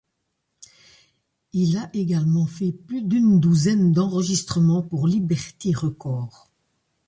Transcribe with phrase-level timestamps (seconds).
[1.53, 6.49] Il a également fait plus d'une douzaine d'enregistrements pour Liberty Records.